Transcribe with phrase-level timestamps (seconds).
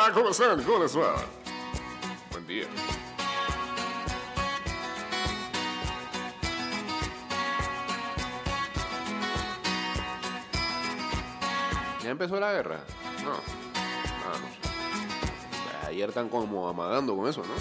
[0.00, 0.62] Hola, ¿cómo están?
[0.62, 1.16] ¿Cómo les va?
[2.30, 2.66] Buen día.
[12.04, 12.78] ¿Ya empezó la guerra?
[13.24, 13.32] No.
[13.32, 15.88] Ah, no sé.
[15.88, 17.54] Ayer están como amagando con eso, ¿no?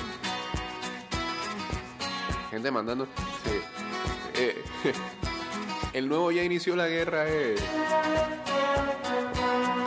[2.51, 3.07] Gente mandando.
[3.45, 3.61] Sí.
[4.35, 4.63] Eh,
[5.93, 7.23] el nuevo ya inició la guerra.
[7.27, 7.55] Eh.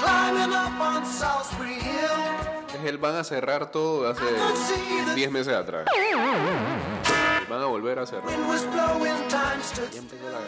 [0.01, 2.30] Climbing up on Salisbury Hill.
[2.85, 4.25] El van a cerrar todo hace
[5.15, 5.87] 10 meses atrás.
[7.49, 8.31] Van a volver a cerrar.
[9.93, 10.39] Ya empezó la.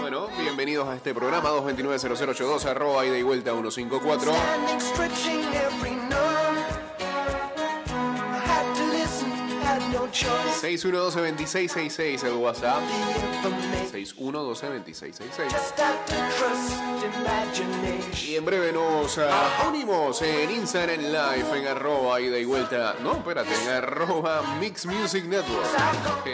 [0.00, 4.32] Bueno, bienvenidos a este programa 229-0082, arroba ida y vuelta 154.
[10.12, 12.82] 612-2666 el WhatsApp.
[13.42, 13.92] The information.
[13.92, 15.50] 612-2666.
[15.50, 18.28] Just had to trust imagination.
[18.28, 19.18] Y en breve nos
[19.68, 22.94] unimos en Instagram Live en arroba ida y vuelta.
[23.02, 25.66] No, espérate, en arroba Mix Music Network.
[25.76, 26.28] I got Ok.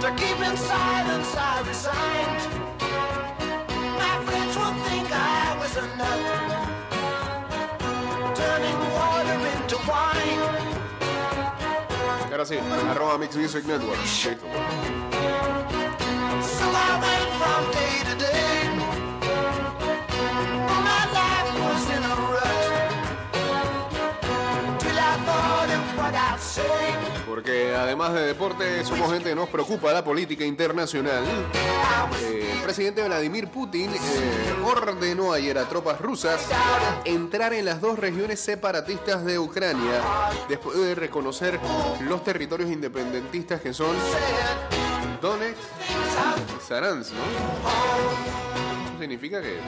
[0.00, 0.08] to
[12.50, 14.00] Ahora sí, arroba Mix Music Network.
[14.00, 14.46] Listo.
[16.40, 17.87] So I
[27.38, 31.22] Porque además de deporte, somos gente que nos preocupa la política internacional.
[32.20, 36.48] Eh, el presidente Vladimir Putin eh, ordenó ayer a tropas rusas
[37.04, 40.02] entrar en las dos regiones separatistas de Ucrania
[40.48, 41.60] después de reconocer
[42.00, 43.94] los territorios independentistas que son.
[45.22, 45.60] Donetsk
[46.58, 47.20] y Saransk, ¿no?
[48.88, 49.60] Eso significa que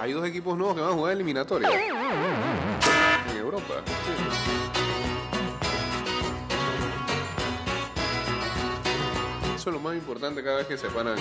[0.00, 1.70] hay dos equipos nuevos que van a jugar eliminatoria
[3.30, 3.84] en Europa.
[9.70, 11.16] Lo más importante cada vez que separan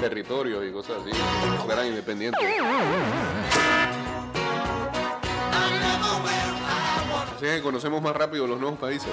[0.00, 1.10] territorios y cosas así,
[1.64, 2.40] fueran independientes.
[7.34, 9.08] Así que conocemos más rápido los nuevos países.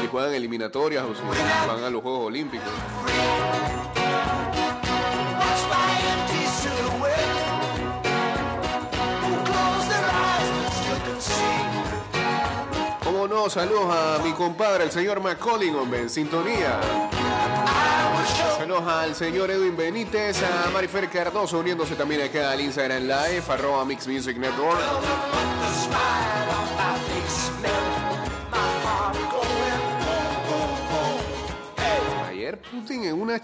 [0.00, 1.22] Si juegan eliminatorias o si
[1.66, 2.68] van a los Juegos Olímpicos.
[13.50, 16.80] Saludos a mi compadre, el señor Macaulay, hombre, en sintonía.
[18.56, 23.84] Saludos al señor Edwin Benítez, a Marifer Cardoso uniéndose también acá al Instagram Live, arroba
[23.84, 24.78] Mix Music Network.
[32.28, 33.42] Ayer Putin en, una, en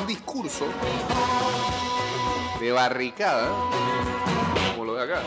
[0.00, 0.66] un discurso
[2.60, 3.48] de barricada,
[4.72, 5.22] como lo de acá,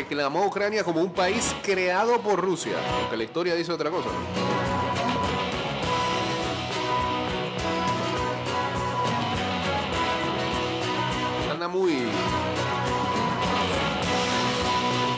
[0.00, 4.08] reclamó a Ucrania como un país creado por Rusia, aunque la historia dice otra cosa.
[11.52, 11.92] Anda muy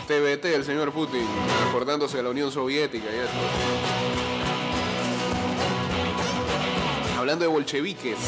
[0.08, 1.26] TBT el señor Putin,
[1.68, 3.32] acordándose de la Unión Soviética y eso.
[7.16, 8.18] Hablando de bolcheviques.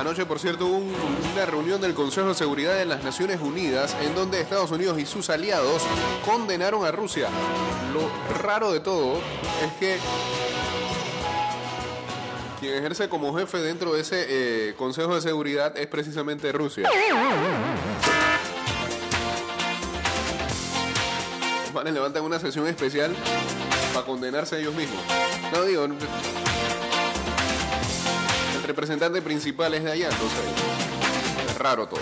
[0.00, 0.94] Anoche, por cierto, hubo un-
[1.34, 5.04] una reunión del Consejo de Seguridad de las Naciones Unidas en donde Estados Unidos y
[5.04, 5.82] sus aliados
[6.24, 7.28] condenaron a Rusia.
[7.92, 8.08] Lo
[8.42, 9.18] raro de todo
[9.62, 9.98] es que
[12.60, 14.26] quien ejerce como jefe dentro de ese
[14.70, 16.88] eh, Consejo de Seguridad es precisamente Rusia.
[21.74, 23.14] Vale, levantan una sesión especial
[23.94, 25.00] para condenarse a ellos mismos.
[25.52, 25.86] No digo,
[28.70, 30.38] representante principal es de allá, entonces
[31.48, 32.00] es raro todo.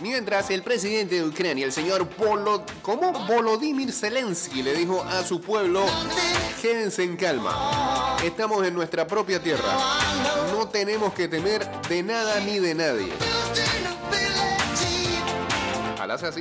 [0.00, 3.12] Mientras el presidente de Ucrania, el señor Polo, ¿cómo?
[3.26, 5.84] Volodymyr Zelensky le dijo a su pueblo,
[6.60, 9.72] quédense en calma, estamos en nuestra propia tierra,
[10.52, 13.12] no tenemos que temer de nada ni de nadie.
[15.94, 16.40] Ojalá sea así.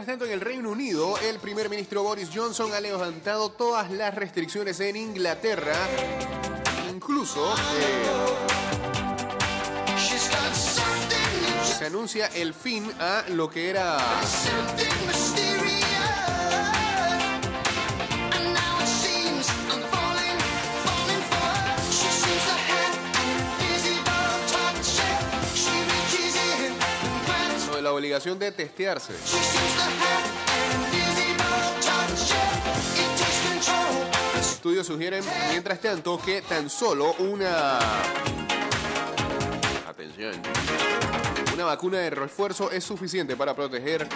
[0.00, 4.14] Mientras tanto, en el Reino Unido, el primer ministro Boris Johnson ha levantado todas las
[4.14, 5.74] restricciones en Inglaterra,
[6.90, 7.52] incluso...
[7.76, 8.06] Eh,
[11.76, 13.98] se anuncia el fin a lo que era
[27.90, 29.12] la obligación de testearse.
[34.38, 37.78] Estudios sugieren, mientras tanto, que tan solo una...
[39.88, 40.40] Atención.
[41.52, 44.06] Una vacuna de refuerzo es suficiente para proteger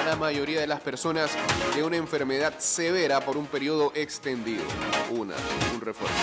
[0.00, 1.32] a la mayoría de las personas
[1.74, 4.62] de una enfermedad severa por un periodo extendido.
[5.10, 5.34] Una,
[5.74, 6.14] un refuerzo.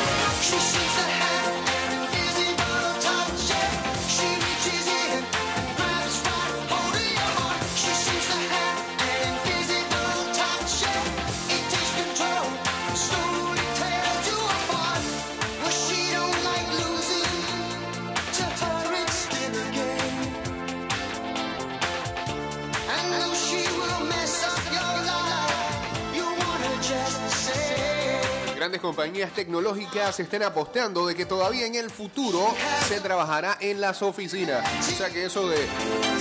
[28.61, 32.53] Grandes compañías tecnológicas están apostando de que todavía en el futuro
[32.87, 34.63] se trabajará en las oficinas.
[34.81, 35.57] O sea que eso de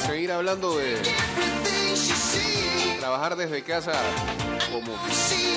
[0.07, 0.97] seguir hablando de
[2.99, 3.93] trabajar desde casa
[4.73, 4.97] como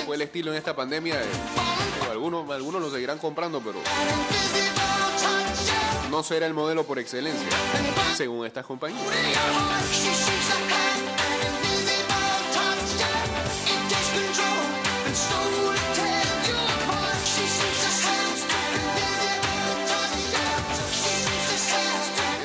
[0.06, 1.26] fue el estilo en esta pandemia, eh,
[2.12, 3.80] algunos, algunos lo seguirán comprando, pero
[6.12, 7.48] no será el modelo por excelencia,
[8.18, 9.02] según estas compañías.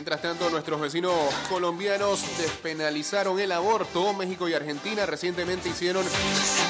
[0.08, 1.12] Mientras tanto, nuestros vecinos
[1.50, 4.14] colombianos despenalizaron el aborto.
[4.14, 6.02] México y Argentina recientemente hicieron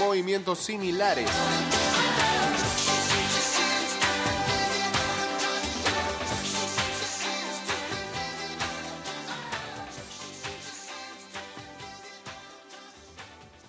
[0.01, 1.31] movimientos similares.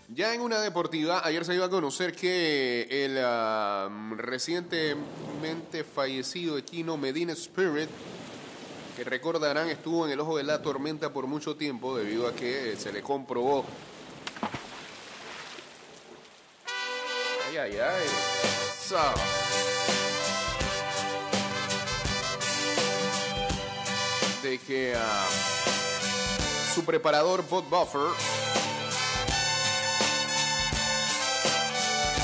[0.08, 3.88] Ya en una deportiva, ayer se iba a conocer que el ah,
[4.18, 7.90] recientemente fallecido equino Medina Spirit,
[9.00, 12.76] que recordarán estuvo en el ojo de la tormenta por mucho tiempo debido a que
[12.76, 13.64] se le comprobó.
[17.48, 18.08] Ay, ay, ay.
[18.86, 18.98] So.
[24.44, 25.30] De que ah,
[26.76, 28.02] su preparador Bob Buffer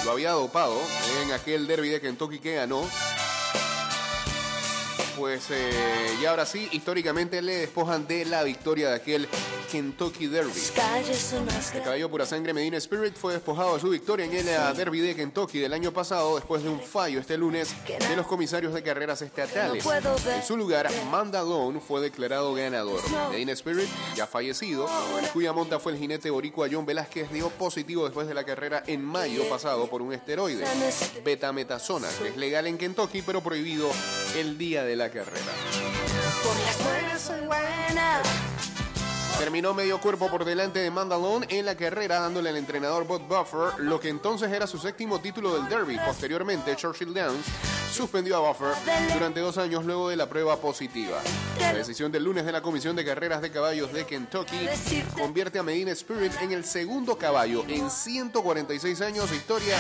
[0.04, 0.78] lo había dopado
[1.22, 2.86] en aquel derby de Kentucky que ganó.
[5.18, 9.28] Pues eh, y ahora sí, históricamente le despojan de la victoria de aquel
[9.72, 10.52] Kentucky Derby.
[11.74, 15.00] El caballo pura sangre Medina Spirit fue despojado de su victoria en el eh, Derby
[15.00, 18.84] de Kentucky del año pasado después de un fallo este lunes de los comisarios de
[18.84, 19.86] carreras estatales.
[19.86, 23.02] En su lugar, Mandalone fue declarado ganador.
[23.32, 24.88] Medina Spirit, ya fallecido,
[25.34, 29.04] cuya monta fue el jinete boricua John Velázquez, dio positivo después de la carrera en
[29.04, 30.66] mayo pasado por un esteroide,
[31.24, 33.90] betametasona, que es legal en Kentucky pero prohibido
[34.36, 35.54] el día de la carrera.
[36.44, 36.56] Por.
[39.38, 43.80] Terminó medio cuerpo por delante de Mandalone en la carrera, dándole al entrenador Bob Buffer
[43.80, 45.98] lo que entonces era su séptimo título del Derby.
[46.06, 47.46] Posteriormente, Churchill Downs
[47.96, 48.74] suspendió a Buffer
[49.14, 51.22] durante dos años luego de la prueba positiva.
[51.60, 54.68] La decisión del lunes de la Comisión de Carreras de Caballos de Kentucky
[55.18, 59.78] convierte a Medina Spirit en el segundo caballo en 146 años de historia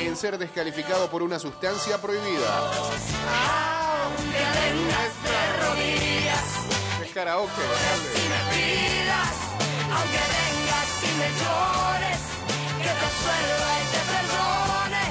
[0.00, 2.70] en ser descalificado por una sustancia prohibida.
[7.04, 7.50] Es karaoke,
[11.38, 12.20] llores,
[12.82, 15.04] que te absuelva y te perdone,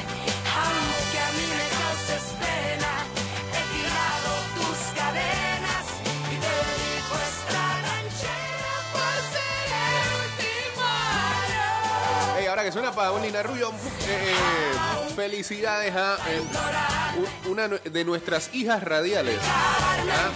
[0.63, 2.93] aunque a mí me causes pena,
[3.55, 5.85] he tirado tus cadenas
[6.31, 12.35] y te dedico esta ranchera por ser el último año.
[12.37, 13.71] Hey, ahora que suena Paulina Rubio,
[14.07, 14.35] eh,
[15.15, 16.41] felicidades a eh,
[17.49, 19.39] una de nuestras hijas radiales.
[19.43, 20.29] ¿ah?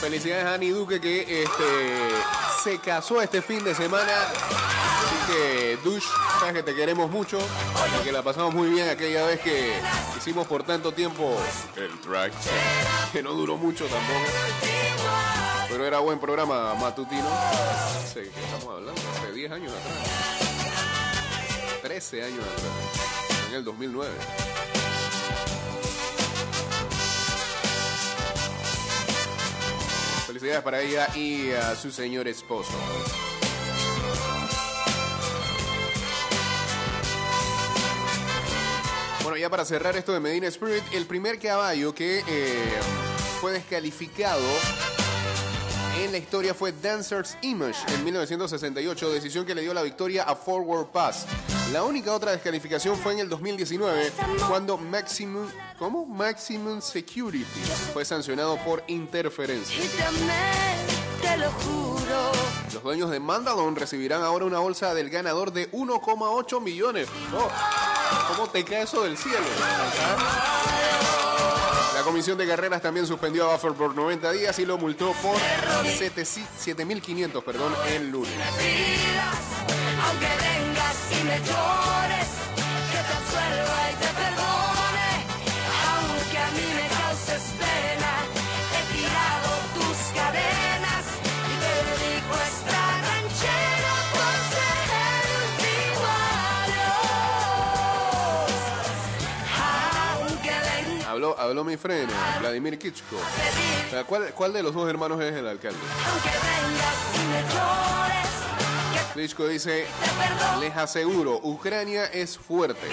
[0.00, 2.08] Felicidades a Ani Duque que este,
[2.62, 4.12] se casó este fin de semana.
[4.22, 6.04] Así que, Dush,
[6.38, 7.38] sabes que te queremos mucho.
[8.00, 9.72] Y que la pasamos muy bien aquella vez que
[10.16, 11.36] hicimos por tanto tiempo
[11.76, 12.32] el track.
[13.12, 14.20] Que no duró mucho tampoco.
[15.70, 17.28] Pero era buen programa matutino.
[18.02, 19.00] Hace, ¿qué estamos hablando?
[19.16, 19.96] Hace 10 años atrás.
[21.82, 23.48] 13 años atrás.
[23.48, 24.10] En el 2009.
[30.40, 32.72] Felicidades para ella y a su señor esposo.
[39.22, 42.72] Bueno, ya para cerrar esto de Medina Spirit, el primer caballo que eh,
[43.42, 44.40] fue descalificado
[46.02, 50.34] en la historia fue Dancer's Image en 1968, decisión que le dio la victoria a
[50.34, 51.26] Forward Pass.
[51.72, 54.10] La única otra descalificación fue en el 2019,
[54.48, 55.46] cuando Maximum,
[55.78, 56.04] ¿cómo?
[56.04, 57.44] Maximum Security
[57.92, 59.76] fue sancionado por interferencia.
[61.22, 62.32] Te lo juro.
[62.74, 67.06] Los dueños de Mandalone recibirán ahora una bolsa del ganador de 1,8 millones.
[67.30, 67.48] No,
[68.34, 69.38] ¿Cómo te cae eso del cielo?
[71.94, 75.36] La comisión de carreras también suspendió a Buffer por 90 días y lo multó por
[75.36, 78.32] 7.500 perdón, el lunes.
[80.04, 82.28] Aunque vengas y me llores,
[82.90, 85.10] que te absuelva y te perdone,
[85.90, 88.12] aunque a mí me causes pena,
[88.76, 91.04] he tirado tus cadenas
[91.50, 96.08] y te dedico esta ranchera por ser el último
[96.62, 97.10] adiós.
[100.20, 103.16] Aunque vengas Habló, habló mi freno, Vladimir Kitschko.
[103.16, 105.78] O sea, ¿Cuál, ¿Cuál de los dos hermanos es el alcalde?
[106.10, 108.29] aunque vengas y me llores,
[109.20, 109.84] Klitschko dice,
[110.60, 112.88] les aseguro, Ucrania es fuerte.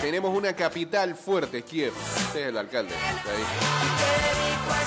[0.00, 1.92] Tenemos una capital fuerte, Kiev.
[2.26, 2.92] Este es el alcalde.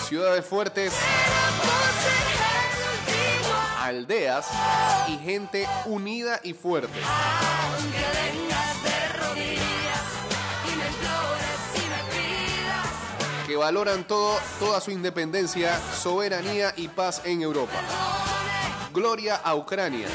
[0.09, 0.91] Ciudades fuertes,
[3.79, 4.47] aldeas
[5.07, 6.99] y gente unida y fuerte.
[13.47, 17.79] Que valoran todo, toda su independencia, soberanía y paz en Europa.
[18.93, 20.07] Gloria a Ucrania.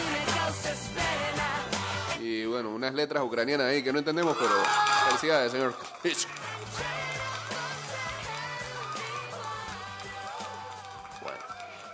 [2.70, 4.50] Unas letras ucranianas ahí que no entendemos, pero
[5.08, 5.74] felicidades, señor.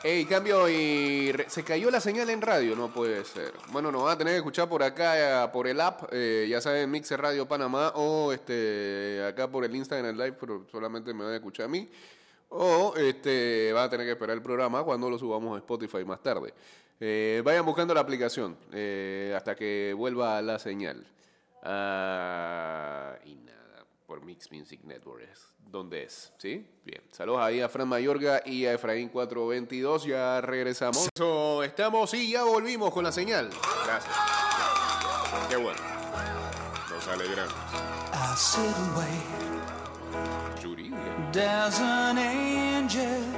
[0.05, 3.53] Ey, cambio y se cayó la señal en radio, no puede ser.
[3.73, 6.61] Bueno, nos va a tener que escuchar por acá, eh, por el app, eh, ya
[6.61, 11.33] saben, Mixer Radio Panamá, o este acá por el Instagram Live, pero solamente me van
[11.33, 11.91] a escuchar a mí.
[12.51, 16.23] O este va a tener que esperar el programa cuando lo subamos a Spotify más
[16.23, 16.55] tarde.
[17.01, 21.07] Eh, vayan buscando la aplicación eh, hasta que vuelva la señal.
[21.63, 26.67] Ah, y nada, por Mix Music Network es donde es, ¿sí?
[26.85, 31.09] Bien, saludos ahí a Fran Mayorga y a Efraín 422, ya regresamos.
[31.15, 33.51] Eso, estamos y ya volvimos con la señal.
[33.85, 34.15] Gracias.
[35.49, 35.79] Qué bueno.
[36.91, 37.55] Nos alegramos.
[40.63, 41.31] Yuridia.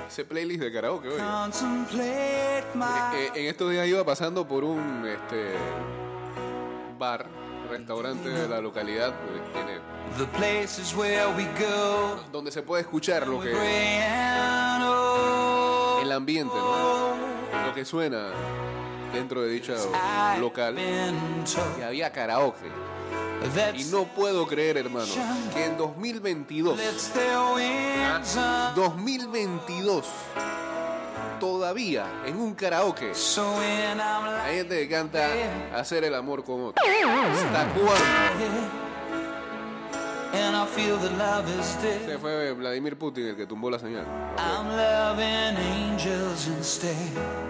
[0.08, 1.18] Ese playlist de karaoke, oye.
[3.16, 5.54] Eh, en estos días iba pasando por un este
[6.98, 7.26] bar,
[7.68, 9.80] restaurante de la localidad, pues, tiene-
[10.18, 12.20] the places where we go.
[12.32, 13.50] donde se puede escuchar lo que
[16.02, 17.66] el ambiente, ¿no?
[17.66, 18.28] Lo que suena
[19.12, 19.74] dentro de dicho
[20.38, 20.76] local.
[21.76, 22.70] Que había karaoke.
[23.74, 25.06] Y no puedo creer, hermano,
[25.54, 28.74] que en 2022, lets their wings up.
[28.74, 30.06] 2022,
[31.38, 33.12] todavía en un karaoke,
[34.44, 35.30] hay gente que canta
[35.74, 36.84] hacer el amor con otro.
[36.84, 38.90] ¿Hasta cuándo?
[40.32, 42.02] and I feel that love is dead.
[42.02, 44.06] Ese fue Vladimir Putin el que tumbó la señal.
[46.46, 47.49] Instead.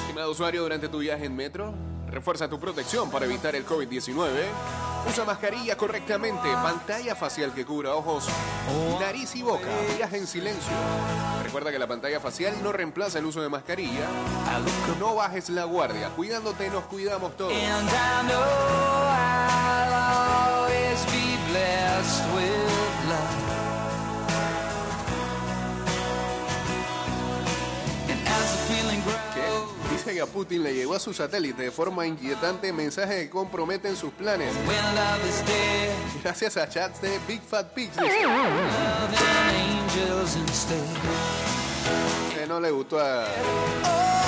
[0.00, 1.74] Estimado usuario, durante tu viaje en metro,
[2.08, 4.30] refuerza tu protección para evitar el COVID-19.
[5.08, 8.26] Usa mascarilla correctamente, pantalla facial que cubra ojos,
[8.98, 9.68] nariz y boca.
[9.96, 10.72] Viaja en silencio.
[11.42, 14.08] Recuerda que la pantalla facial no reemplaza el uso de mascarilla.
[14.98, 16.08] No bajes la guardia.
[16.10, 17.52] Cuidándote, nos cuidamos todos.
[30.14, 34.12] Que a Putin le llegó a su satélite de forma inquietante mensajes que comprometen sus
[34.12, 34.54] planes.
[36.22, 37.96] Gracias a chats de Big Fat Pigs.
[42.32, 43.26] Que no le gustó a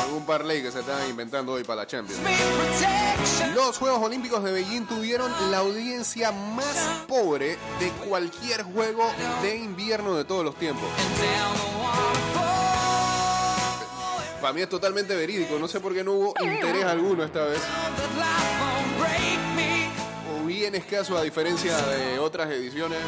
[0.02, 2.21] algún parlay que se estaban inventando hoy para la Champions.
[3.55, 9.09] Los Juegos Olímpicos de Beijing tuvieron la audiencia más pobre de cualquier juego
[9.43, 10.88] de invierno de todos los tiempos.
[14.46, 15.58] Para mí es totalmente verídico.
[15.58, 17.60] No sé por qué no hubo interés alguno esta vez.
[20.32, 23.00] O bien escaso a diferencia de otras ediciones.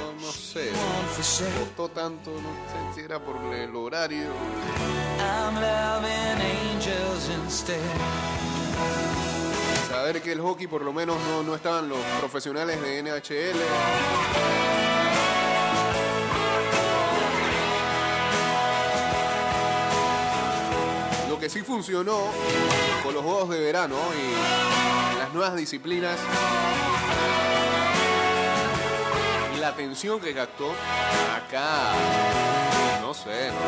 [0.00, 0.72] No, no sé.
[1.60, 4.30] Costó tanto, no sé si era por el horario.
[9.88, 14.91] Saber que el hockey por lo menos no, no estaban los profesionales de NHL.
[21.42, 22.20] Que sí funcionó
[23.02, 26.16] con los juegos de verano y las nuevas disciplinas
[29.52, 30.70] y la atención que captó
[31.34, 31.94] acá,
[33.00, 33.58] no sé, ¿no?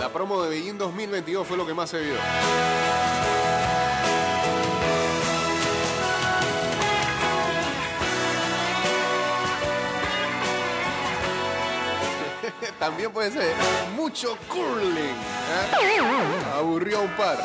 [0.00, 2.14] La promo de Beijing 2022 fue lo que más se vio.
[12.82, 13.54] También puede ser
[13.94, 14.98] mucho curling.
[14.98, 16.00] ¿eh?
[16.52, 17.38] Aburrió un par.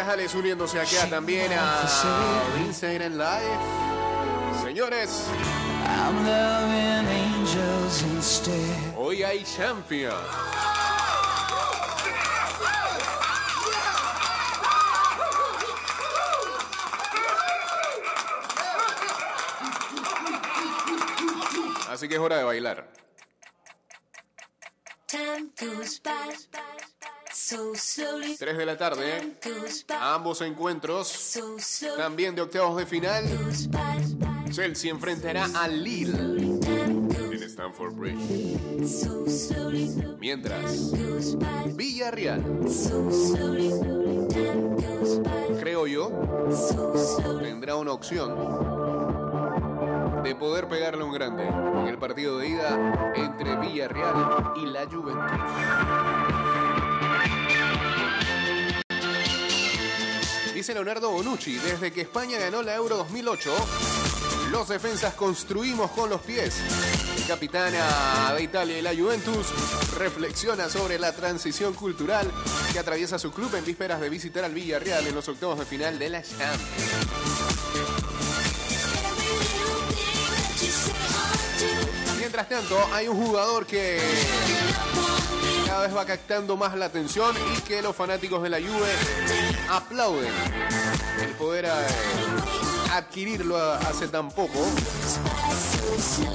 [0.00, 1.84] Grajales uniéndose acá también a
[2.66, 4.62] Instagram Live.
[4.62, 5.26] Señores,
[5.84, 8.94] I'm loving angels instead.
[8.96, 10.14] hoy hay champion.
[21.90, 22.90] Así que es hora de bailar.
[25.06, 26.89] Time goes by.
[27.50, 29.36] 3 de la tarde,
[30.00, 31.36] ambos encuentros,
[31.96, 33.24] también de octavos de final.
[34.52, 38.58] Chelsea enfrentará a Lille en Stamford Bridge.
[40.20, 40.92] Mientras,
[41.74, 42.44] Villarreal,
[45.58, 46.12] creo yo,
[47.42, 48.30] tendrá una opción
[50.22, 56.29] de poder pegarle un grande en el partido de ida entre Villarreal y la Juventus.
[60.60, 63.50] Dice Leonardo Bonucci, desde que España ganó la Euro 2008,
[64.50, 66.54] los defensas construimos con los pies.
[67.26, 69.46] Capitana de Italia y la Juventus
[69.96, 72.30] reflexiona sobre la transición cultural
[72.74, 75.98] que atraviesa su club en vísperas de visitar al Villarreal en los octavos de final
[75.98, 76.60] de la Champions.
[82.18, 83.98] Mientras tanto, hay un jugador que
[85.70, 88.90] cada vez va captando más la atención y que los fanáticos de la Juve
[89.70, 90.32] aplauden
[91.22, 91.68] el poder eh,
[92.90, 94.58] adquirirlo hace tan poco.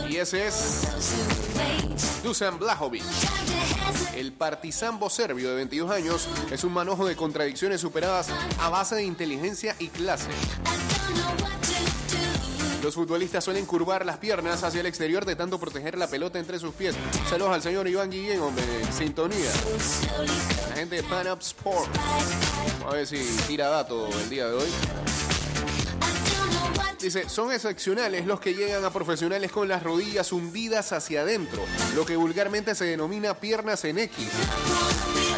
[0.08, 0.88] Y ese es
[2.24, 3.04] Dusan Blajovic.
[4.16, 8.30] El partizambo serbio de 22 años es un manojo de contradicciones superadas
[8.62, 10.30] a base de inteligencia y clase.
[12.86, 16.60] Los futbolistas suelen curvar las piernas hacia el exterior de tanto proteger la pelota entre
[16.60, 16.94] sus pies.
[17.28, 18.64] Saludos al señor Iván Guillén, hombre,
[18.96, 19.50] sintonía.
[20.70, 21.90] La gente de Pan Up Sport.
[22.88, 23.18] A ver si
[23.48, 24.68] tira dato el día de hoy.
[27.02, 31.64] Dice, son excepcionales los que llegan a profesionales con las rodillas hundidas hacia adentro,
[31.96, 34.28] lo que vulgarmente se denomina piernas en X.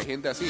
[0.08, 0.46] Gente así.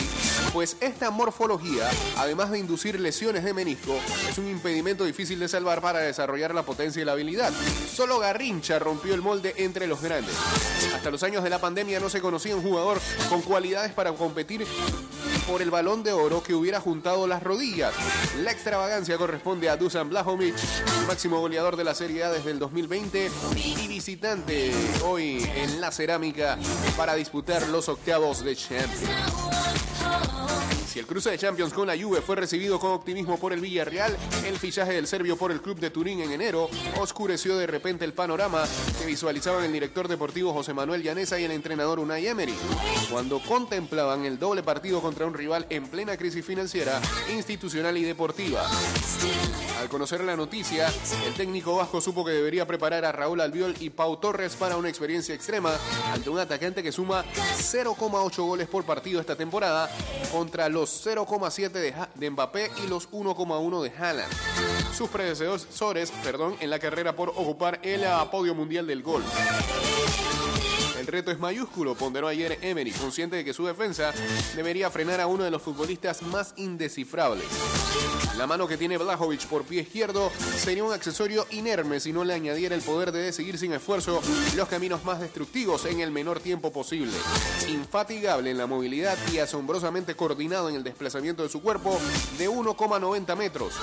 [0.53, 3.99] Pues esta morfología, además de inducir lesiones de menisco,
[4.31, 7.53] es un impedimento difícil de salvar para desarrollar la potencia y la habilidad.
[7.93, 10.37] Solo Garrincha rompió el molde entre los grandes.
[10.95, 14.65] Hasta los años de la pandemia no se conocía un jugador con cualidades para competir
[15.49, 17.95] por el balón de oro que hubiera juntado las rodillas.
[18.45, 20.55] La extravagancia corresponde a Dusan Blajovic,
[21.07, 24.71] máximo goleador de la Serie A desde el 2020 y visitante
[25.05, 26.59] hoy en la cerámica
[26.97, 29.88] para disputar los octavos de Champions.
[30.89, 34.17] Si el cruce de Champions con la Juve fue recibido con optimismo por el Villarreal,
[34.47, 38.15] el fichaje del serbio por el club de Turín en enero oscureció de repente el
[38.15, 38.65] panorama
[38.99, 42.55] que visualizaban el director deportivo José Manuel Llanesa y el entrenador Unai Emery,
[43.11, 47.03] cuando contemplaban el doble partido contra un rival en plena crisis financiera,
[47.35, 48.67] institucional y deportiva.
[49.79, 50.91] Al conocer la noticia,
[51.27, 54.89] el técnico vasco supo que debería preparar a Raúl Albiol y Pau Torres para una
[54.89, 55.73] experiencia extrema
[56.13, 59.89] ante un atacante que suma 0,8 goles por partido esta temporada
[60.33, 64.33] contra los los 0,7 de, de Mbappé y los 1,1 de Haaland.
[64.97, 69.23] Sus predecesores, perdón, en la carrera por ocupar el ah, podio mundial del gol.
[70.99, 74.13] El reto es mayúsculo, ponderó ayer Emery, consciente de que su defensa
[74.57, 77.47] debería frenar a uno de los futbolistas más indescifrables.
[78.37, 82.35] La mano que tiene Blajovic por pie izquierdo sería un accesorio inerme si no le
[82.35, 84.21] añadiera el poder de seguir sin esfuerzo
[84.55, 87.13] los caminos más destructivos en el menor tiempo posible.
[87.69, 91.99] Infatigable en la movilidad y asombrosamente coordinado en el desplazamiento de su cuerpo
[92.39, 93.75] de 1,90 metros.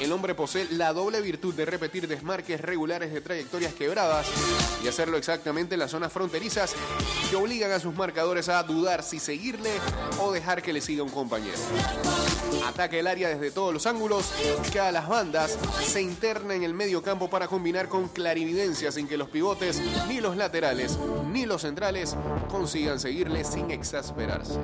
[0.00, 4.26] El hombre posee la doble virtud de repetir desmarques regulares de trayectorias quebradas
[4.82, 6.74] y hacerlo exactamente en las zonas fronterizas
[7.30, 9.70] que obligan a sus marcadores a dudar si seguirle
[10.18, 11.58] o dejar que le siga un compañero.
[12.66, 14.32] Ataca el área desde todos los ángulos,
[14.72, 19.08] que a las bandas se interna en el medio campo para combinar con clarividencia sin
[19.08, 20.98] que los pivotes, ni los laterales,
[21.32, 22.16] ni los centrales
[22.50, 24.58] consigan seguirle sin exasperarse.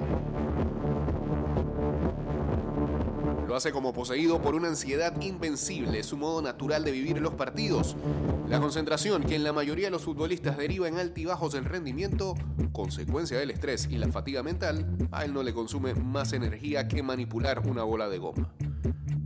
[3.46, 7.96] Lo hace como poseído por una ansiedad invencible, su modo natural de vivir los partidos.
[8.48, 12.35] La concentración que en la mayoría de los futbolistas deriva en altibajos del rendimiento,
[12.72, 17.04] consecuencia del estrés y la fatiga mental, a él no le consume más energía que
[17.04, 18.52] manipular una bola de goma.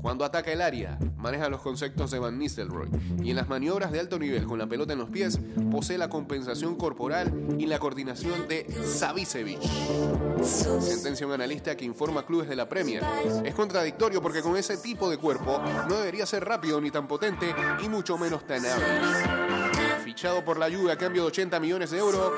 [0.03, 2.89] Cuando ataca el área, maneja los conceptos de Van Nistelrooy
[3.23, 5.39] y en las maniobras de alto nivel con la pelota en los pies,
[5.71, 9.61] posee la compensación corporal y la coordinación de Savicevic.
[10.43, 13.03] Sentencia un analista que informa a clubes de la Premier.
[13.45, 17.55] Es contradictorio porque con ese tipo de cuerpo no debería ser rápido ni tan potente
[17.85, 19.50] y mucho menos tan hábil.
[20.11, 22.33] Fichado por la Juve a cambio de 80 millones de euros,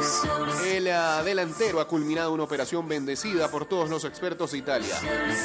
[0.66, 4.94] el ah, delantero ha culminado una operación bendecida por todos los expertos de Italia.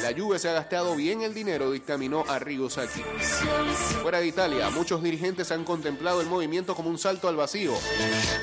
[0.02, 3.00] La Juve se ha gastado bien el dinero, dictaminó Arrigo Sacchi.
[4.02, 7.72] Fuera de Italia, muchos dirigentes han contemplado el movimiento como un salto al vacío.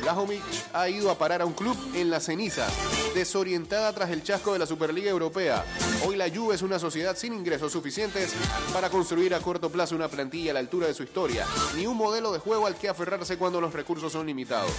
[0.02, 0.41] Blajovic
[0.74, 2.67] ha ido a parar a un club en la ceniza,
[3.13, 5.63] desorientada tras el chasco de la Superliga Europea.
[6.08, 8.34] Hoy la Juve es una sociedad sin ingresos suficientes
[8.74, 11.45] para construir a corto plazo una plantilla a la altura de su historia,
[11.76, 14.71] ni un modelo de juego al que aferrarse cuando los recursos son limitados.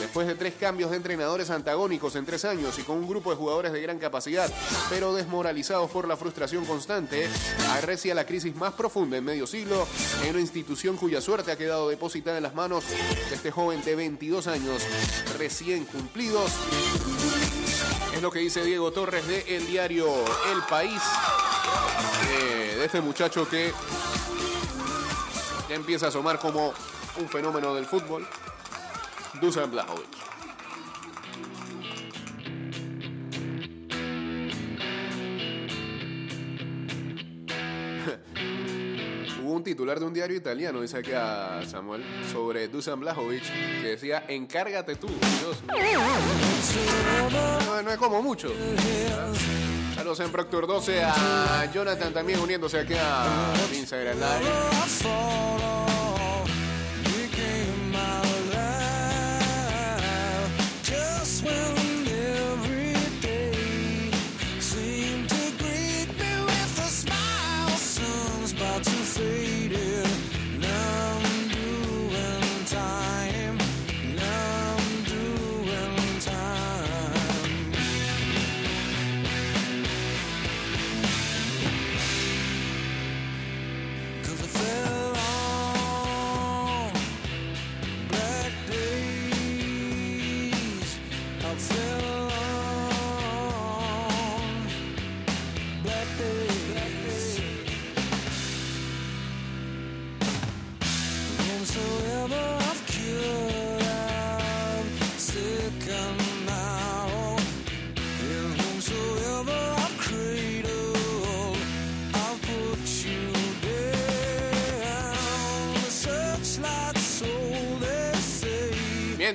[0.00, 3.36] Después de tres cambios de entrenadores antagónicos en tres años y con un grupo de
[3.36, 4.52] jugadores de gran capacidad,
[4.90, 7.28] pero desmoralizados por la frustración constante,
[7.72, 9.86] arrecia la crisis más profunda en medio siglo
[10.24, 13.94] en una institución cuya suerte ha quedado depositada en las manos de este joven de
[13.94, 14.82] 22 años
[15.38, 16.50] recién cumplidos.
[18.14, 20.06] Es lo que dice Diego Torres de el diario
[20.52, 21.02] El País,
[22.30, 23.72] eh, de este muchacho que
[25.68, 26.72] ya empieza a asomar como
[27.18, 28.26] un fenómeno del fútbol,
[29.40, 30.08] Dusan Blajovic.
[39.42, 43.88] Hubo un titular de un diario italiano, dice aquí a Samuel, sobre Dusan Blajovic, que
[43.88, 46.00] decía, encárgate tú, Dios mío".
[47.66, 48.52] No, no es como mucho.
[49.94, 55.75] Saludos en Proctor 12 a Jonathan también uniéndose aquí a Instagram Live.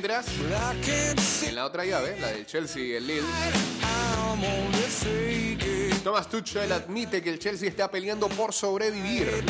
[0.04, 3.22] En la otra llave, la del Chelsea y el Lille,
[6.04, 9.44] Thomas Tuchel admite que el Chelsea está peleando por sobrevivir.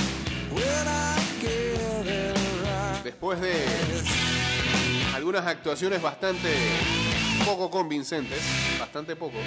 [3.02, 3.54] Después de
[5.16, 6.50] algunas actuaciones bastante
[7.46, 8.42] poco convincentes,
[8.78, 9.38] bastante poco,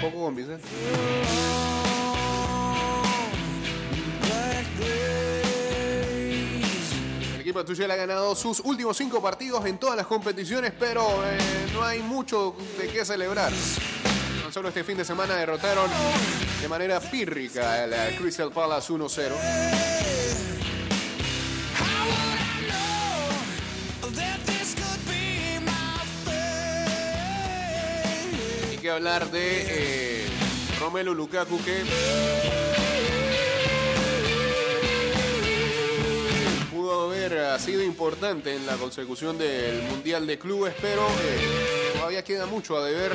[0.00, 0.70] poco convincentes.
[7.60, 11.38] Equipo ha ganado sus últimos cinco partidos en todas las competiciones, pero eh,
[11.74, 13.52] no hay mucho de qué celebrar.
[14.42, 15.90] Tan solo este fin de semana derrotaron
[16.60, 18.98] de manera pírrica al Crystal Palace 1-0.
[18.98, 19.04] How
[22.06, 27.10] would I know that this could be my fate?
[28.70, 30.26] Hay que hablar de eh,
[30.80, 32.71] Romelu Lukaku que
[37.24, 42.46] haber eh, sido importante en la consecución del Mundial de Clubes, pero eh, todavía queda
[42.46, 43.12] mucho a deber.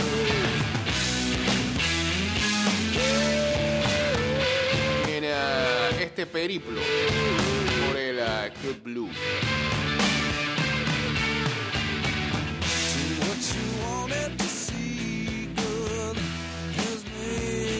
[5.09, 6.79] En eh, este periplo
[7.87, 8.19] por el
[8.61, 9.09] Club Blue.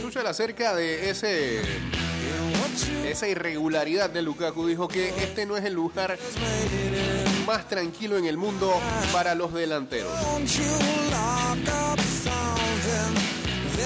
[0.02, 1.62] Tuchel acerca de ese
[3.06, 6.18] esa irregularidad de Lukaku dijo que este no es el lugar
[7.46, 8.74] más tranquilo en el mundo
[9.12, 10.12] para los delanteros.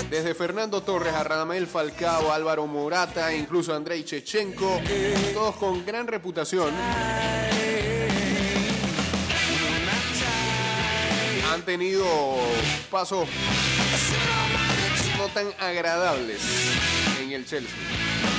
[0.09, 4.81] Desde Fernando Torres a Radamel Falcao, Álvaro Morata, e incluso Andrei Chechenko,
[5.33, 6.73] todos con gran reputación,
[11.51, 12.05] han tenido
[12.89, 13.27] pasos
[15.17, 16.41] no tan agradables
[17.21, 18.30] en el Chelsea.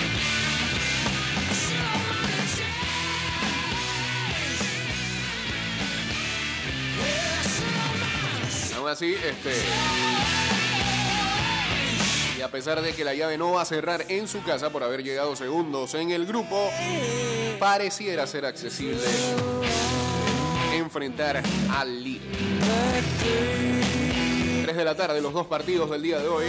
[8.88, 9.52] Así, este.
[12.36, 14.82] Y a pesar de que la llave no va a cerrar en su casa por
[14.82, 16.70] haber llegado segundos en el grupo,
[17.58, 19.00] pareciera ser accesible
[20.74, 22.20] enfrentar al Lille.
[24.62, 26.46] 3 de la tarde, los dos partidos del día de hoy.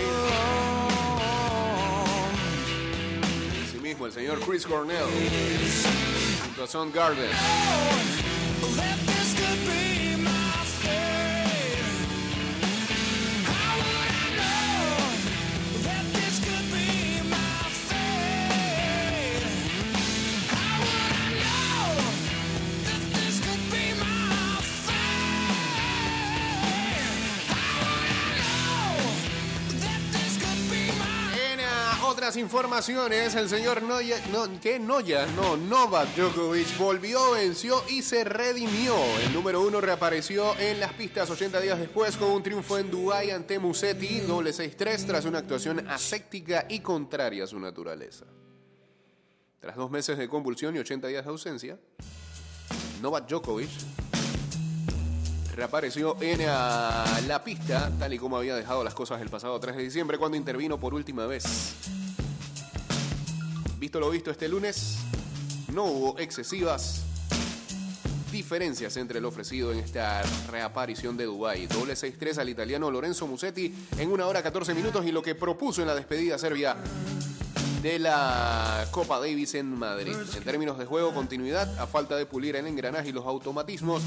[3.67, 5.05] Asimismo, el señor Chris Cornell
[6.43, 7.29] junto a Son Garden.
[32.37, 35.25] Informaciones, el señor Noya, no, ¿qué Noya?
[35.35, 38.95] No, Novak Djokovic volvió, venció y se redimió.
[39.25, 43.31] El número uno reapareció en las pistas 80 días después con un triunfo en Dubái
[43.31, 48.25] ante Musetti, doble 6-3, tras una actuación aséptica y contraria a su naturaleza.
[49.59, 51.79] Tras dos meses de convulsión y 80 días de ausencia,
[53.01, 53.69] Novak Djokovic
[55.55, 59.75] reapareció en ah, la pista, tal y como había dejado las cosas el pasado 3
[59.75, 62.02] de diciembre, cuando intervino por última vez.
[63.83, 64.99] Visto lo visto este lunes,
[65.73, 67.01] no hubo excesivas
[68.31, 71.67] diferencias entre el ofrecido en esta reaparición de Dubái.
[71.67, 75.81] Doble 6-3 al italiano Lorenzo Musetti en una hora 14 minutos y lo que propuso
[75.81, 76.77] en la despedida serbia
[77.81, 80.15] de la Copa Davis en Madrid.
[80.33, 84.01] En términos de juego, continuidad, a falta de pulir el engranaje y los automatismos,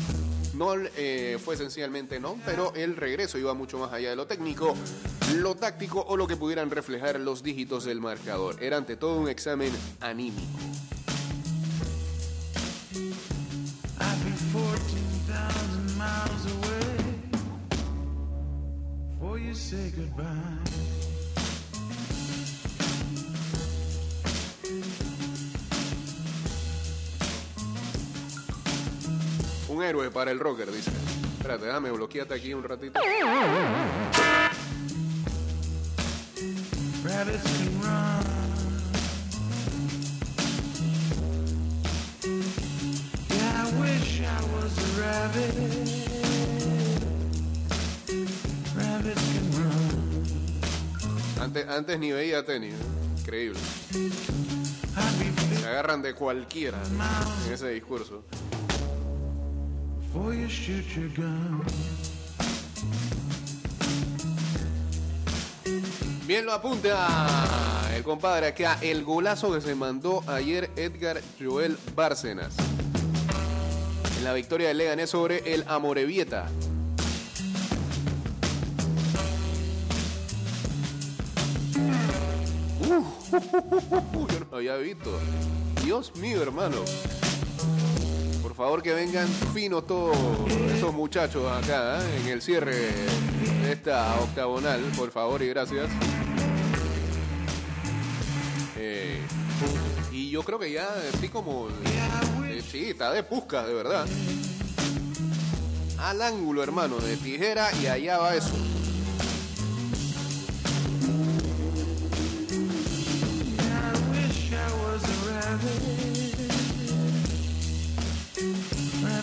[0.57, 4.75] no eh, fue esencialmente no, pero el regreso iba mucho más allá de lo técnico,
[5.37, 8.63] lo táctico o lo que pudieran reflejar los dígitos del marcador.
[8.63, 10.41] Era ante todo un examen anímico.
[13.99, 16.97] I'd be 14,000 miles away
[19.19, 20.96] before you say goodbye.
[29.87, 30.91] Héroe para el rocker, dice.
[31.39, 33.01] Espérate, dame, bloqueate aquí un ratito.
[51.41, 52.75] Antes, antes ni veía tenis.
[52.75, 53.21] ¿eh?
[53.21, 53.61] Increíble.
[55.61, 56.79] Se agarran de cualquiera
[57.47, 58.25] en ese discurso.
[66.27, 67.09] Bien lo apunta
[67.95, 68.79] el compadre acá.
[68.81, 72.55] El golazo que se mandó ayer Edgar Joel Bárcenas.
[74.19, 76.47] En la victoria del Leganés sobre el Amorebieta.
[82.89, 85.11] Uh, yo no lo había visto.
[85.85, 86.79] Dios mío, hermano.
[88.57, 90.17] Favor que vengan finos todos
[90.75, 92.21] esos muchachos acá ¿eh?
[92.23, 95.91] en el cierre de esta octagonal, por favor y gracias.
[98.79, 99.21] Eh,
[100.11, 101.69] y yo creo que ya así como...
[102.49, 104.07] eh, sí, está de pusca, de verdad.
[105.99, 108.55] Al ángulo, hermano, de tijera y allá va eso.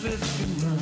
[0.04, 0.20] A rabbit.
[0.20, 0.78] Rabbits can run.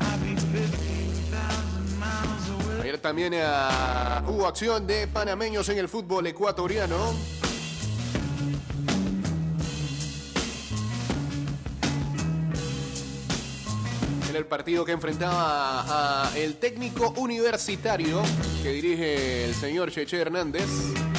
[0.00, 1.10] I'd be 15,000
[3.00, 7.14] también ah, hubo acción de panameños en el fútbol ecuatoriano.
[14.28, 18.22] En el partido que enfrentaba a el técnico universitario
[18.62, 21.09] que dirige el señor Cheche Hernández.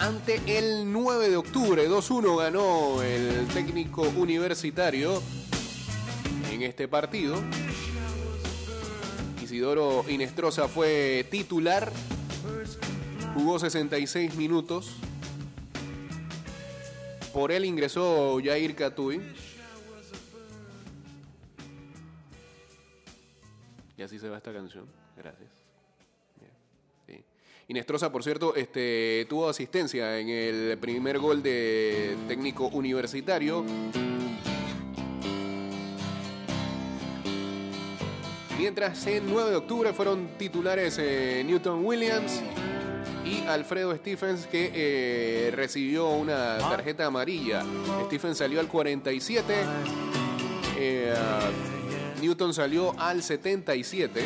[0.00, 5.20] Ante el 9 de octubre, 2-1 ganó el técnico universitario
[6.52, 7.36] en este partido.
[9.42, 11.90] Isidoro Inestrosa fue titular,
[13.34, 14.94] jugó 66 minutos.
[17.32, 19.20] Por él ingresó Jair Catuy.
[23.96, 24.86] Y así se va esta canción.
[25.16, 25.67] Gracias.
[27.70, 33.62] Inestrosa, por cierto, este, tuvo asistencia en el primer gol de técnico universitario.
[38.58, 42.40] Mientras en 9 de octubre fueron titulares eh, Newton Williams
[43.26, 47.66] y Alfredo Stephens que eh, recibió una tarjeta amarilla.
[48.06, 49.54] Stephens salió al 47.
[50.78, 51.14] eh,
[52.22, 54.22] Newton salió al 77.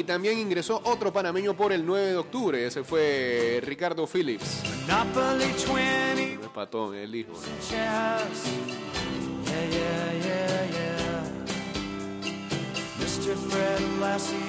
[0.00, 2.66] Y también ingresó otro panameño por el 9 de octubre.
[2.66, 4.62] Ese fue Ricardo Phillips.
[4.88, 7.34] Monopoly 20 No es patón, el hijo.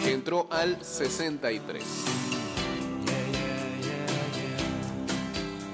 [0.05, 1.83] que entró al 63.
[1.83, 3.41] Yeah, yeah,
[3.81, 4.07] yeah,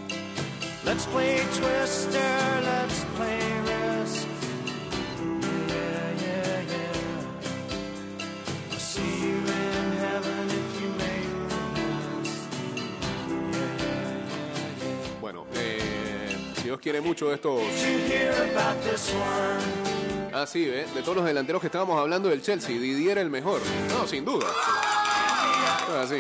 [0.10, 0.86] yeah.
[0.86, 3.57] Let's play Twister, let's play
[16.68, 17.62] Dios quiere mucho de estos.
[20.34, 20.86] Ah, sí, ¿eh?
[20.94, 23.62] de todos los delanteros que estábamos hablando del Chelsea, Didier el mejor.
[23.88, 24.48] No, sin duda.
[24.54, 26.18] Ah, sí.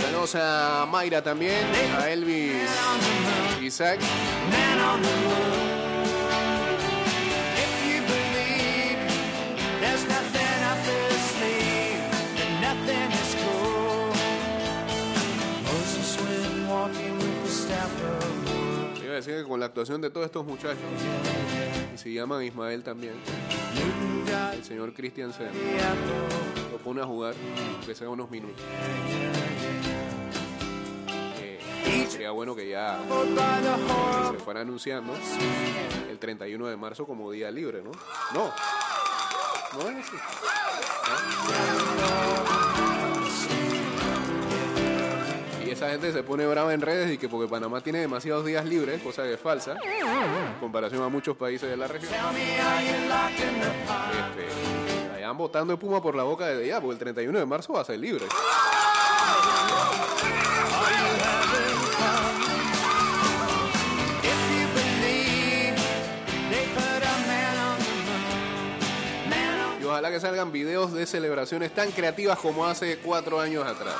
[0.00, 1.66] Saludos a Mayra también,
[1.98, 2.52] a Elvis
[3.60, 3.98] Isaac.
[19.16, 20.78] Decir que con la actuación de todos estos muchachos,
[21.94, 23.14] y se llaman Ismael también,
[24.52, 25.50] el señor Christian Sen,
[26.70, 27.34] lo pone a jugar,
[27.84, 28.62] que sea unos minutos.
[31.40, 32.98] Eh, sería bueno que ya
[34.30, 35.14] se fuera anunciando
[36.10, 37.92] el 31 de marzo como día libre, ¿no?
[38.34, 38.52] No,
[39.78, 40.16] no es así.
[41.06, 42.35] ¿no?
[45.76, 49.02] Esa gente se pone brava en redes y que porque Panamá tiene demasiados días libres,
[49.02, 52.10] cosa que es falsa, en comparación a muchos países de la región.
[52.14, 52.30] Este,
[55.12, 57.84] vayan botando espuma por la boca desde ya, porque el 31 de marzo va a
[57.84, 58.24] ser libre.
[69.78, 73.96] Y ojalá que salgan videos de celebraciones tan creativas como hace cuatro años atrás.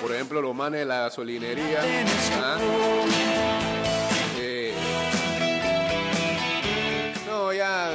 [0.00, 1.80] Por ejemplo, los manes de la gasolinería.
[2.42, 2.58] ¿ah?
[4.38, 4.74] Eh,
[7.26, 7.90] no, ya.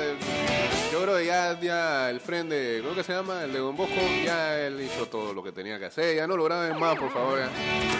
[0.92, 2.80] Yo creo que ya, ya el friend de.
[2.82, 3.44] ¿Cómo que se llama?
[3.44, 3.96] El de Don Bosco.
[4.24, 6.16] Ya él hizo todo lo que tenía que hacer.
[6.16, 7.40] Ya no lo graben más, por favor.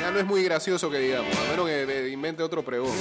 [0.02, 1.36] Ya, no es muy gracioso que digamos.
[1.38, 2.96] A menos que invente otro pregón.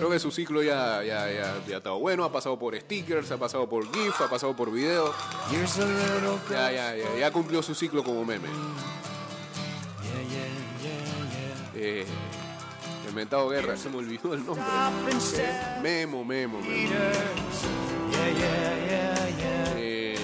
[0.00, 2.24] Creo que su ciclo ya, ya, ya, ya está bueno.
[2.24, 5.12] Ha pasado por stickers, ha pasado por GIF, ha pasado por video.
[6.50, 8.48] Ya, ya, ya, ya cumplió su ciclo como meme.
[8.48, 10.48] Yeah, yeah,
[10.82, 12.00] yeah, yeah.
[12.00, 12.06] Eh,
[13.08, 14.64] el mentado Guerra, se me olvidó el nombre.
[15.12, 15.82] Instead.
[15.82, 16.70] Memo, Memo, Memo.
[16.70, 17.60] Leaders.
[18.10, 19.74] Yeah, yeah, yeah, yeah.
[19.76, 20.16] Eh,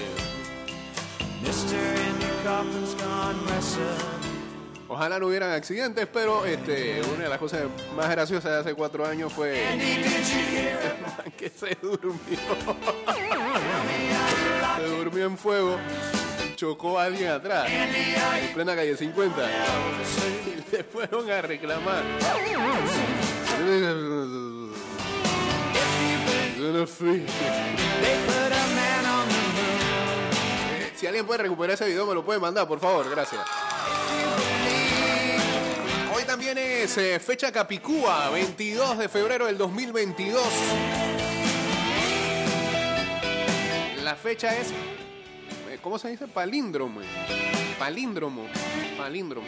[4.87, 7.63] ojalá no hubieran accidentes, pero este, una de las cosas
[7.95, 9.53] más graciosas de hace cuatro años fue
[11.37, 12.17] que se durmió.
[14.77, 15.77] se durmió en fuego.
[16.55, 19.49] Chocó a alguien atrás, en plena calle 50.
[20.45, 22.03] Y le fueron a reclamar.
[30.95, 33.07] Si alguien puede recuperar ese video, me lo puede mandar, por favor.
[33.09, 33.41] Gracias.
[36.37, 40.43] También es eh, fecha Capicúa, 22 de febrero del 2022.
[44.03, 46.27] La fecha es, eh, ¿cómo se dice?
[46.27, 47.01] Palíndromo.
[47.79, 48.43] Palíndromo.
[48.99, 49.47] Palíndromo.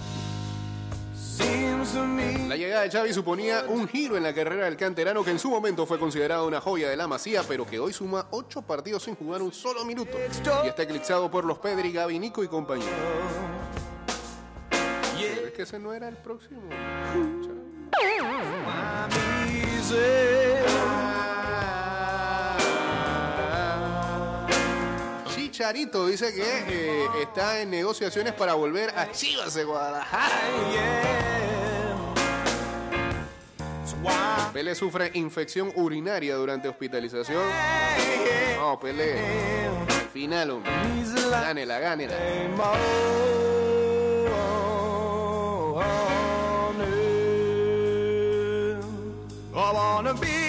[2.49, 5.51] La llegada de Xavi suponía un giro en la carrera del canterano que en su
[5.51, 9.15] momento fue considerado una joya de la Masía, pero que hoy suma ocho partidos sin
[9.15, 10.17] jugar un solo minuto
[10.65, 12.87] y está eclipsado por los Pedri, Gavi, Nico y compañía.
[14.71, 16.63] Pero que ese no era el próximo.
[19.89, 20.46] I'm
[25.57, 30.35] Chicharito dice que eh, está en negociaciones para volver a Chivas de Guadalajara.
[34.53, 37.43] Pele sufre infección urinaria durante hospitalización.
[38.59, 39.19] Vamos, Pele.
[39.79, 40.71] Al final, hombre.
[41.31, 42.17] Gánela, gánela.
[49.59, 50.46] I wanna be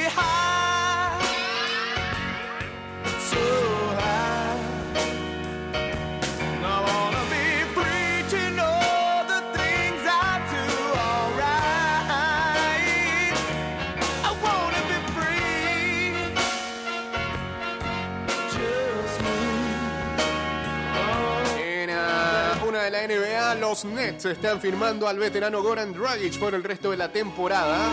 [23.84, 27.92] los Nets están firmando al veterano Goran Dragic por el resto de la temporada.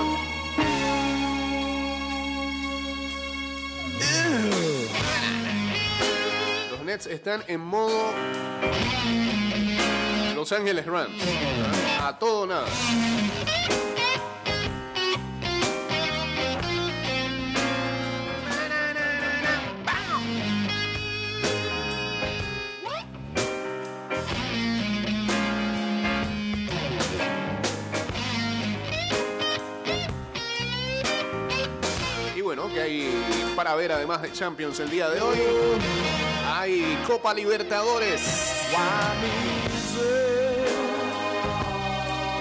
[6.71, 8.15] Los Nets están en modo
[10.35, 11.23] Los Ángeles Rams.
[12.01, 12.67] A todo nada.
[33.93, 35.39] Además de Champions el día de hoy.
[36.47, 38.21] Hay Copa Libertadores.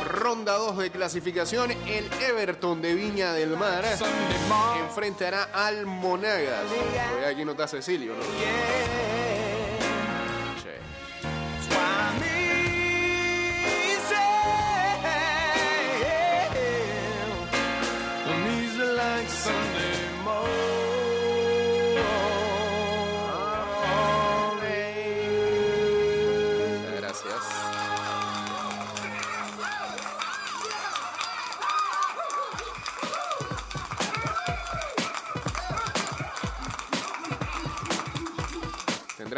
[0.06, 1.72] Ronda 2 de clasificación.
[1.72, 3.84] El Everton de Viña del Mar
[4.82, 6.66] enfrentará al Monagas.
[7.30, 8.83] Aquí no está Cecilio, ¿no?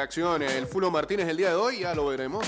[0.08, 2.46] El Fulo Martínez el día de hoy, ya lo veremos.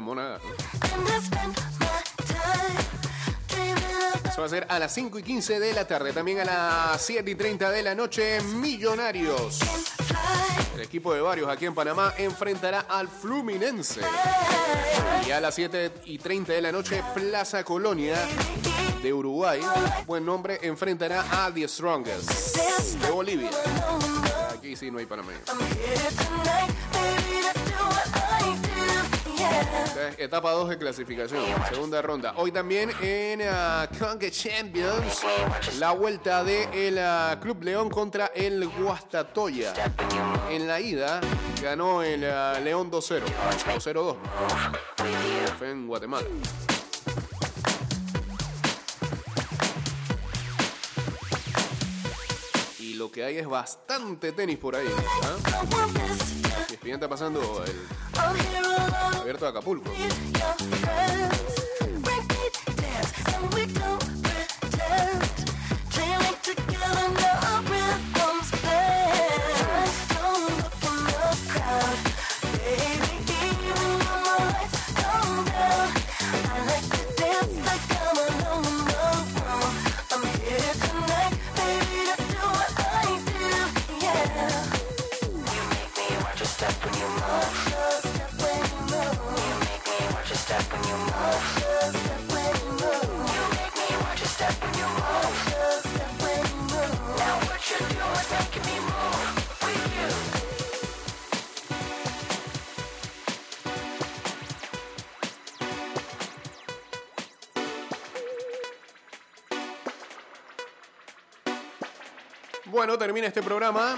[0.00, 0.50] Monagas, ¿no?
[4.28, 6.12] Eso va a ser a las 5 y 15 de la tarde.
[6.12, 9.60] También a las 7 y 30 de la noche, Millonarios.
[10.74, 14.00] El equipo de varios aquí en Panamá enfrentará al Fluminense.
[15.26, 18.16] Y a las 7 y 30 de la noche, Plaza Colonia
[19.02, 19.60] de Uruguay.
[20.06, 22.56] Buen nombre, enfrentará a The Strongest
[23.02, 23.50] de Bolivia.
[24.54, 25.06] Aquí sí no hay
[30.08, 32.34] es etapa 2 de clasificación, segunda ronda.
[32.36, 33.40] Hoy también en
[33.98, 35.22] Conca Champions,
[35.78, 39.72] la vuelta de el ah, Club León contra el Guastatoya.
[40.50, 41.20] En la ida
[41.62, 43.22] ganó el ah, León 2-0,
[43.74, 44.16] o 0-2.
[45.58, 46.26] Fue en Guatemala.
[53.16, 54.86] Que hay es bastante tenis por ahí.
[55.22, 55.36] ¿ah?
[56.70, 56.76] Y
[57.08, 59.90] pasando el abierto de Acapulco.
[113.16, 113.96] Termina este programa.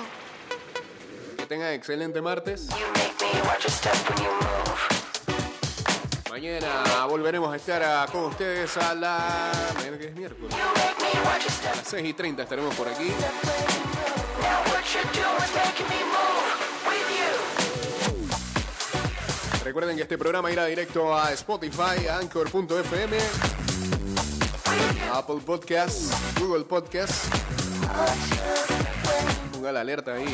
[1.36, 2.68] Que tengan excelente martes.
[6.30, 9.50] Mañana volveremos a estar con ustedes a la.
[9.74, 10.54] Mañana que es miércoles.
[10.54, 13.12] A las 6 y 30 estaremos por aquí.
[19.64, 23.18] Recuerden que este programa irá directo a Spotify, Anchor.fm,
[25.12, 27.28] Apple Podcasts, Google Podcasts.
[29.58, 30.24] Ponga la alerta ahí,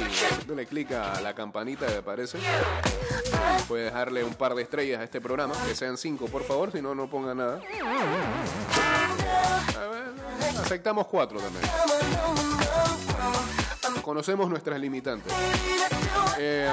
[0.47, 2.39] dale clic a la campanita que aparece.
[3.67, 6.83] Puede dejarle un par de estrellas a este programa, que sean cinco por favor, si
[6.83, 7.59] no, no ponga nada.
[10.61, 11.65] Aceptamos cuatro también.
[14.03, 15.33] Conocemos nuestras limitantes.
[16.37, 16.71] Eh,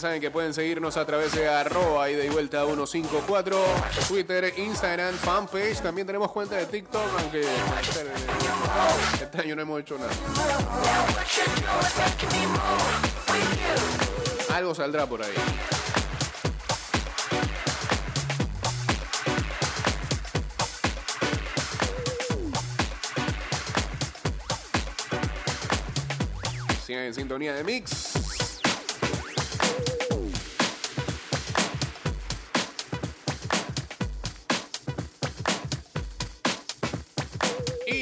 [0.00, 3.56] saben que pueden seguirnos a través de arroba y de vuelta 154,
[4.06, 5.80] Twitter, Instagram, fanpage.
[5.80, 10.10] También tenemos cuenta de TikTok, aunque este, este año no hemos hecho nada.
[14.54, 15.32] Algo saldrá por ahí.
[26.86, 28.27] Sigan en sintonía de Mix.